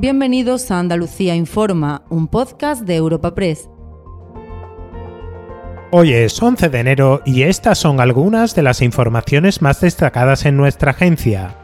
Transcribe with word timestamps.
Bienvenidos 0.00 0.70
a 0.70 0.78
Andalucía 0.78 1.34
Informa, 1.34 2.06
un 2.08 2.26
podcast 2.26 2.84
de 2.84 2.96
Europa 2.96 3.34
Press. 3.34 3.68
Hoy 5.90 6.14
es 6.14 6.42
11 6.42 6.70
de 6.70 6.80
enero 6.80 7.20
y 7.26 7.42
estas 7.42 7.76
son 7.76 8.00
algunas 8.00 8.54
de 8.54 8.62
las 8.62 8.80
informaciones 8.80 9.60
más 9.60 9.82
destacadas 9.82 10.46
en 10.46 10.56
nuestra 10.56 10.92
agencia. 10.92 11.54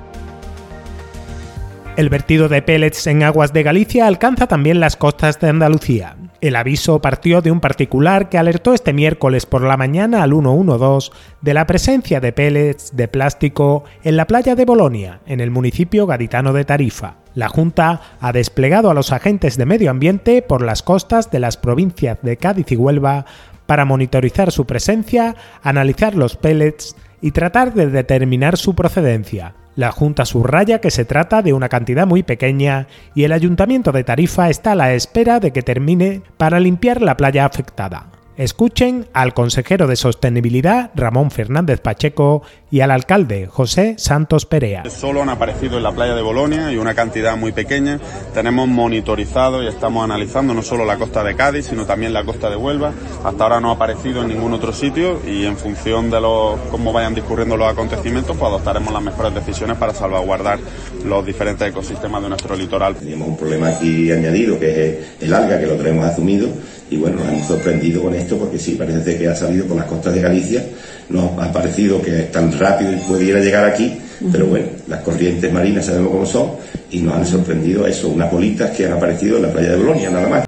El 1.96 2.10
vertido 2.10 2.50
de 2.50 2.60
pellets 2.60 3.06
en 3.06 3.22
aguas 3.22 3.54
de 3.54 3.62
Galicia 3.62 4.06
alcanza 4.06 4.46
también 4.46 4.80
las 4.80 4.96
costas 4.96 5.40
de 5.40 5.48
Andalucía. 5.48 6.18
El 6.42 6.56
aviso 6.56 7.00
partió 7.00 7.40
de 7.40 7.50
un 7.50 7.60
particular 7.60 8.28
que 8.28 8.36
alertó 8.36 8.74
este 8.74 8.92
miércoles 8.92 9.46
por 9.46 9.62
la 9.62 9.78
mañana 9.78 10.22
al 10.22 10.32
112 10.32 11.10
de 11.40 11.54
la 11.54 11.66
presencia 11.66 12.20
de 12.20 12.34
pellets 12.34 12.94
de 12.94 13.08
plástico 13.08 13.84
en 14.04 14.18
la 14.18 14.26
playa 14.26 14.54
de 14.54 14.66
Bolonia, 14.66 15.20
en 15.24 15.40
el 15.40 15.50
municipio 15.50 16.06
gaditano 16.06 16.52
de 16.52 16.66
Tarifa. 16.66 17.16
La 17.36 17.50
Junta 17.50 18.00
ha 18.18 18.32
desplegado 18.32 18.90
a 18.90 18.94
los 18.94 19.12
agentes 19.12 19.58
de 19.58 19.66
medio 19.66 19.90
ambiente 19.90 20.40
por 20.40 20.62
las 20.62 20.82
costas 20.82 21.30
de 21.30 21.38
las 21.38 21.58
provincias 21.58 22.16
de 22.22 22.38
Cádiz 22.38 22.72
y 22.72 22.76
Huelva 22.76 23.26
para 23.66 23.84
monitorizar 23.84 24.50
su 24.50 24.64
presencia, 24.64 25.36
analizar 25.62 26.14
los 26.14 26.36
pellets 26.36 26.96
y 27.20 27.32
tratar 27.32 27.74
de 27.74 27.88
determinar 27.88 28.56
su 28.56 28.74
procedencia. 28.74 29.52
La 29.74 29.92
Junta 29.92 30.24
subraya 30.24 30.80
que 30.80 30.90
se 30.90 31.04
trata 31.04 31.42
de 31.42 31.52
una 31.52 31.68
cantidad 31.68 32.06
muy 32.06 32.22
pequeña 32.22 32.86
y 33.14 33.24
el 33.24 33.32
Ayuntamiento 33.32 33.92
de 33.92 34.02
Tarifa 34.02 34.48
está 34.48 34.72
a 34.72 34.76
la 34.76 34.94
espera 34.94 35.38
de 35.38 35.52
que 35.52 35.60
termine 35.60 36.22
para 36.38 36.58
limpiar 36.58 37.02
la 37.02 37.18
playa 37.18 37.44
afectada. 37.44 38.15
Escuchen 38.36 39.06
al 39.14 39.32
consejero 39.32 39.86
de 39.86 39.96
Sostenibilidad, 39.96 40.90
Ramón 40.94 41.30
Fernández 41.30 41.80
Pacheco, 41.80 42.42
y 42.70 42.80
al 42.80 42.90
alcalde, 42.90 43.46
José 43.46 43.94
Santos 43.96 44.44
Perea. 44.44 44.82
Solo 44.90 45.22
han 45.22 45.30
aparecido 45.30 45.78
en 45.78 45.82
la 45.82 45.92
playa 45.92 46.14
de 46.14 46.20
Bolonia 46.20 46.70
y 46.70 46.76
una 46.76 46.94
cantidad 46.94 47.34
muy 47.36 47.52
pequeña. 47.52 47.98
Tenemos 48.34 48.68
monitorizado 48.68 49.62
y 49.62 49.68
estamos 49.68 50.04
analizando 50.04 50.52
no 50.52 50.60
solo 50.60 50.84
la 50.84 50.98
costa 50.98 51.24
de 51.24 51.34
Cádiz, 51.34 51.66
sino 51.66 51.86
también 51.86 52.12
la 52.12 52.24
costa 52.24 52.50
de 52.50 52.56
Huelva. 52.56 52.92
Hasta 53.24 53.42
ahora 53.42 53.60
no 53.60 53.70
ha 53.70 53.74
aparecido 53.74 54.20
en 54.20 54.28
ningún 54.28 54.52
otro 54.52 54.72
sitio 54.74 55.22
y 55.26 55.46
en 55.46 55.56
función 55.56 56.10
de 56.10 56.20
los, 56.20 56.58
cómo 56.70 56.92
vayan 56.92 57.14
discurriendo 57.14 57.56
los 57.56 57.72
acontecimientos, 57.72 58.36
pues 58.36 58.48
adoptaremos 58.50 58.92
las 58.92 59.02
mejores 59.02 59.34
decisiones 59.34 59.78
para 59.78 59.94
salvaguardar 59.94 60.58
los 61.04 61.24
diferentes 61.24 61.66
ecosistemas 61.68 62.22
de 62.22 62.28
nuestro 62.28 62.54
litoral. 62.54 62.96
Tenemos 62.96 63.28
un 63.28 63.36
problema 63.38 63.68
aquí 63.68 64.10
añadido, 64.12 64.58
que 64.58 64.88
es 64.88 65.22
el 65.22 65.32
alga, 65.32 65.58
que 65.58 65.66
lo 65.66 65.76
tenemos 65.76 66.04
asumido 66.04 66.48
y 66.90 66.96
bueno, 66.96 67.16
nos 67.16 67.28
hemos 67.28 67.46
sorprendido 67.46 68.02
con 68.02 68.14
esto 68.14 68.25
porque 68.34 68.58
sí, 68.58 68.72
parece 68.72 69.16
que 69.16 69.28
ha 69.28 69.34
salido 69.36 69.66
por 69.66 69.76
las 69.76 69.86
costas 69.86 70.14
de 70.14 70.20
Galicia, 70.20 70.64
nos 71.08 71.38
ha 71.38 71.52
parecido 71.52 72.02
que 72.02 72.22
es 72.22 72.32
tan 72.32 72.58
rápido 72.58 72.92
y 72.92 72.96
pudiera 72.96 73.38
llegar 73.38 73.64
aquí, 73.64 73.96
pero 74.32 74.46
bueno, 74.46 74.66
las 74.88 75.02
corrientes 75.02 75.52
marinas 75.52 75.86
sabemos 75.86 76.10
cómo 76.10 76.26
son 76.26 76.52
y 76.90 77.00
nos 77.00 77.14
han 77.14 77.26
sorprendido 77.26 77.86
eso, 77.86 78.08
unas 78.08 78.30
bolitas 78.30 78.72
que 78.72 78.86
han 78.86 78.94
aparecido 78.94 79.36
en 79.36 79.42
la 79.42 79.52
playa 79.52 79.70
de 79.70 79.76
Bolonia, 79.76 80.10
nada 80.10 80.28
más. 80.28 80.46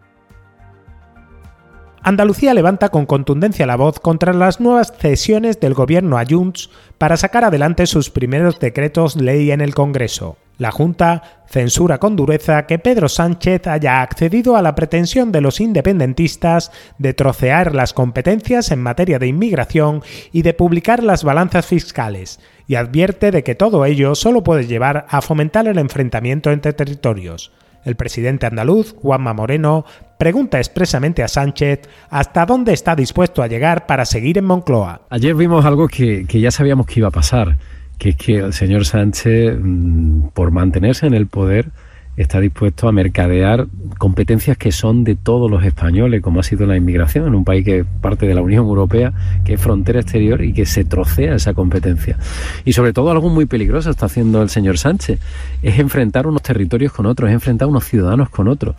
Andalucía 2.03 2.55
levanta 2.55 2.89
con 2.89 3.07
contundencia 3.07 3.67
la 3.67 3.77
voz 3.77 4.01
contra 4.01 4.33
las 4.33 4.61
nuevas 4.61 4.95
cesiones 4.99 5.61
del 5.61 5.75
gobierno 5.75 6.19
a 6.19 6.25
Junts 6.29 6.71
para 6.97 7.17
sacar 7.17 7.45
adelante 7.45 7.87
sus 7.87 8.09
primeros 8.11 8.59
decretos 8.59 9.17
ley 9.17 9.51
en 9.51 9.61
el 9.61 9.75
Congreso. 9.75 10.39
La 10.59 10.73
Junta 10.73 11.23
censura 11.47 11.99
con 11.99 12.17
dureza 12.17 12.67
que 12.67 12.81
Pedro 12.81 13.09
Sánchez 13.09 13.69
haya 13.69 14.03
accedido 14.03 14.57
a 14.57 14.63
la 14.63 14.75
pretensión 14.75 15.33
de 15.33 15.41
los 15.41 15.61
independentistas 15.61 16.73
de 16.99 17.15
trocear 17.15 17.75
las 17.75 17.95
competencias 17.95 18.73
en 18.73 18.83
materia 18.83 19.19
de 19.21 19.29
inmigración 19.29 20.03
y 20.33 20.43
de 20.43 20.55
publicar 20.55 21.03
las 21.03 21.23
balanzas 21.25 21.65
fiscales, 21.65 22.41
y 22.67 22.75
advierte 22.75 23.31
de 23.31 23.45
que 23.45 23.55
todo 23.55 23.85
ello 23.85 24.17
solo 24.17 24.43
puede 24.43 24.67
llevar 24.67 25.07
a 25.09 25.23
fomentar 25.23 25.69
el 25.69 25.79
enfrentamiento 25.79 26.51
entre 26.51 26.73
territorios. 26.73 27.53
El 27.85 27.95
presidente 27.95 28.45
andaluz, 28.45 28.95
Juanma 29.01 29.33
Moreno, 29.33 29.85
pregunta 30.19 30.59
expresamente 30.59 31.23
a 31.23 31.29
Sánchez 31.29 31.89
hasta 32.11 32.45
dónde 32.45 32.73
está 32.73 32.97
dispuesto 32.97 33.43
a 33.43 33.47
llegar 33.47 33.87
para 33.87 34.05
seguir 34.05 34.37
en 34.37 34.45
Moncloa. 34.45 35.03
Ayer 35.09 35.35
vimos 35.35 35.65
algo 35.65 35.89
que, 35.89 36.27
ya 36.27 36.51
sabíamos 36.51 36.87
que 36.87 37.01
iba 37.01 37.09
a 37.09 37.13
pasar, 37.13 37.57
que 37.99 38.11
es 38.11 38.17
que 38.17 38.37
el 38.37 38.53
señor 38.53 38.85
Sánchez, 38.85 39.59
mm, 39.61 40.29
por 40.35 40.51
mantenerse 40.51 41.07
en 41.07 41.15
el 41.15 41.27
poder, 41.27 41.71
está 42.17 42.41
dispuesto 42.41 42.89
a 42.89 42.93
mercadear 42.93 43.69
competencias 43.97 44.57
que 44.57 44.73
son 44.73 45.05
de 45.05 45.15
todos 45.15 45.49
los 45.49 45.65
españoles, 45.65 46.21
como 46.21 46.41
ha 46.41 46.43
sido 46.43 46.67
la 46.67 46.77
inmigración 46.77 47.29
en 47.29 47.35
un 47.35 47.45
país 47.45 47.65
que 47.65 47.85
parte 47.85 48.27
de 48.27 48.35
la 48.35 48.43
Unión 48.43 48.67
Europea, 48.67 49.13
que 49.45 49.55
es 49.55 49.61
frontera 49.61 50.01
exterior 50.01 50.43
y 50.43 50.53
que 50.53 50.67
se 50.67 50.85
trocea 50.85 51.37
esa 51.37 51.55
competencia. 51.55 52.19
Y 52.65 52.73
sobre 52.73 52.93
todo 52.93 53.13
algo 53.13 53.29
muy 53.29 53.47
peligroso 53.47 53.91
está 53.91 54.07
haciendo 54.07 54.43
el 54.43 54.51
señor 54.51 54.79
Sánchez, 54.79 55.21
es 55.63 55.79
enfrentar 55.79 56.27
unos 56.27 56.43
territorios 56.43 56.93
con 56.93 57.07
otros, 57.07 57.31
es 57.31 57.35
enfrentar 57.35 57.69
unos 57.69 57.85
ciudadanos 57.85 58.31
con 58.31 58.49
otros. 58.49 58.75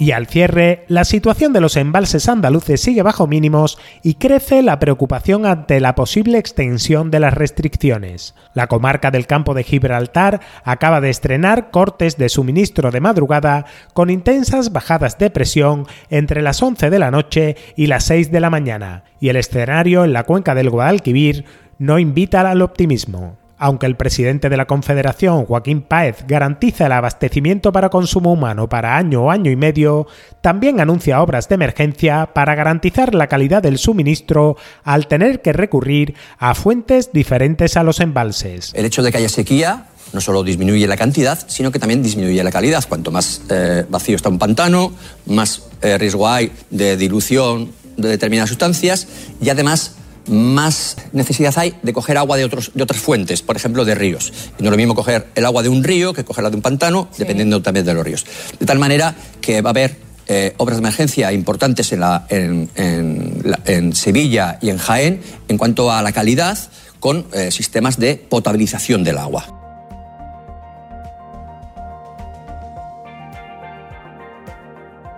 Y 0.00 0.12
al 0.12 0.28
cierre, 0.28 0.86
la 0.88 1.04
situación 1.04 1.52
de 1.52 1.60
los 1.60 1.76
embalses 1.76 2.26
andaluces 2.26 2.80
sigue 2.80 3.02
bajo 3.02 3.26
mínimos 3.26 3.76
y 4.02 4.14
crece 4.14 4.62
la 4.62 4.78
preocupación 4.78 5.44
ante 5.44 5.78
la 5.78 5.94
posible 5.94 6.38
extensión 6.38 7.10
de 7.10 7.20
las 7.20 7.34
restricciones. 7.34 8.34
La 8.54 8.66
comarca 8.66 9.10
del 9.10 9.26
campo 9.26 9.52
de 9.52 9.62
Gibraltar 9.62 10.40
acaba 10.64 11.02
de 11.02 11.10
estrenar 11.10 11.70
cortes 11.70 12.16
de 12.16 12.30
suministro 12.30 12.90
de 12.90 13.02
madrugada 13.02 13.66
con 13.92 14.08
intensas 14.08 14.72
bajadas 14.72 15.18
de 15.18 15.28
presión 15.28 15.86
entre 16.08 16.40
las 16.40 16.62
11 16.62 16.88
de 16.88 16.98
la 16.98 17.10
noche 17.10 17.56
y 17.76 17.86
las 17.86 18.04
6 18.04 18.32
de 18.32 18.40
la 18.40 18.48
mañana, 18.48 19.04
y 19.20 19.28
el 19.28 19.36
escenario 19.36 20.06
en 20.06 20.14
la 20.14 20.24
cuenca 20.24 20.54
del 20.54 20.70
Guadalquivir 20.70 21.44
no 21.78 21.98
invita 21.98 22.40
al 22.40 22.62
optimismo. 22.62 23.39
Aunque 23.62 23.84
el 23.84 23.94
presidente 23.94 24.48
de 24.48 24.56
la 24.56 24.66
Confederación, 24.66 25.44
Joaquín 25.44 25.82
Páez, 25.82 26.24
garantiza 26.26 26.86
el 26.86 26.92
abastecimiento 26.92 27.72
para 27.72 27.90
consumo 27.90 28.32
humano 28.32 28.70
para 28.70 28.96
año 28.96 29.24
o 29.24 29.30
año 29.30 29.50
y 29.50 29.56
medio, 29.56 30.06
también 30.40 30.80
anuncia 30.80 31.20
obras 31.20 31.46
de 31.50 31.56
emergencia 31.56 32.30
para 32.32 32.54
garantizar 32.54 33.14
la 33.14 33.26
calidad 33.26 33.62
del 33.62 33.76
suministro 33.76 34.56
al 34.82 35.08
tener 35.08 35.42
que 35.42 35.52
recurrir 35.52 36.14
a 36.38 36.54
fuentes 36.54 37.12
diferentes 37.12 37.76
a 37.76 37.82
los 37.82 38.00
embalses. 38.00 38.72
El 38.74 38.86
hecho 38.86 39.02
de 39.02 39.12
que 39.12 39.18
haya 39.18 39.28
sequía 39.28 39.88
no 40.14 40.22
solo 40.22 40.42
disminuye 40.42 40.86
la 40.86 40.96
cantidad, 40.96 41.38
sino 41.46 41.70
que 41.70 41.78
también 41.78 42.02
disminuye 42.02 42.42
la 42.42 42.50
calidad. 42.50 42.82
Cuanto 42.88 43.10
más 43.10 43.42
eh, 43.50 43.84
vacío 43.90 44.16
está 44.16 44.30
un 44.30 44.38
pantano, 44.38 44.92
más 45.26 45.64
eh, 45.82 45.98
riesgo 45.98 46.26
hay 46.26 46.50
de 46.70 46.96
dilución 46.96 47.72
de 47.98 48.08
determinadas 48.08 48.48
sustancias 48.48 49.06
y 49.40 49.50
además 49.50 49.96
más 50.30 50.96
necesidad 51.12 51.52
hay 51.56 51.74
de 51.82 51.92
coger 51.92 52.16
agua 52.16 52.36
de, 52.36 52.44
otros, 52.44 52.70
de 52.74 52.82
otras 52.82 53.00
fuentes, 53.00 53.42
por 53.42 53.56
ejemplo, 53.56 53.84
de 53.84 53.94
ríos. 53.94 54.32
Y 54.58 54.62
no 54.62 54.68
es 54.68 54.70
lo 54.70 54.76
mismo 54.76 54.94
coger 54.94 55.26
el 55.34 55.44
agua 55.44 55.62
de 55.62 55.68
un 55.68 55.84
río 55.84 56.14
que 56.14 56.24
cogerla 56.24 56.50
de 56.50 56.56
un 56.56 56.62
pantano, 56.62 57.08
dependiendo 57.18 57.60
también 57.62 57.84
de 57.84 57.94
los 57.94 58.04
ríos. 58.04 58.24
De 58.58 58.66
tal 58.66 58.78
manera 58.78 59.14
que 59.40 59.60
va 59.60 59.70
a 59.70 59.72
haber 59.72 59.96
eh, 60.28 60.54
obras 60.58 60.78
de 60.78 60.82
emergencia 60.82 61.32
importantes 61.32 61.92
en, 61.92 62.00
la, 62.00 62.24
en, 62.28 63.92
Sevilla 63.94 64.58
y 64.62 64.70
en 64.70 64.78
Jaén 64.78 65.20
en 65.48 65.58
cuanto 65.58 65.90
a 65.90 66.02
la 66.02 66.12
calidad 66.12 66.56
con 67.00 67.26
eh, 67.32 67.50
sistemas 67.50 67.98
de 67.98 68.14
potabilización 68.16 69.02
del 69.02 69.18
agua. 69.18 69.59